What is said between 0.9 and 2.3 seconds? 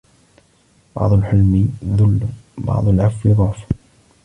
بعض الحلم ذل